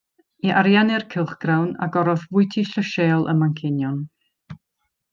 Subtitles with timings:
[0.47, 4.05] I ariannu'r cylchgrawn agorodd fwyty llysieuol ym Manceinion.